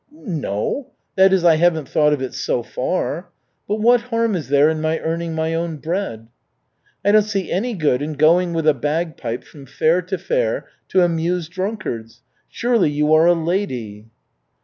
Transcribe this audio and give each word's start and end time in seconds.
"No 0.11 0.93
that 1.15 1.31
is, 1.31 1.45
I 1.45 1.57
haven't 1.57 1.87
thought 1.87 2.11
of 2.11 2.23
it 2.23 2.33
so 2.33 2.63
far. 2.63 3.29
But 3.67 3.81
what 3.81 4.01
harm 4.01 4.33
is 4.33 4.47
there 4.49 4.67
in 4.67 4.81
my 4.81 4.97
earning 4.97 5.35
my 5.35 5.53
own 5.53 5.77
bread?" 5.77 6.25
"I 7.05 7.11
don't 7.11 7.21
see 7.21 7.51
any 7.51 7.75
good 7.75 8.01
in 8.01 8.13
going 8.13 8.51
with 8.53 8.67
a 8.67 8.73
bagpipe 8.73 9.43
from 9.43 9.67
fair 9.67 10.01
to 10.01 10.17
fair 10.17 10.67
to 10.87 11.03
amuse 11.03 11.47
drunkards. 11.49 12.23
Surely 12.49 12.89
you 12.89 13.13
are 13.13 13.27
a 13.27 13.33
lady." 13.35 14.07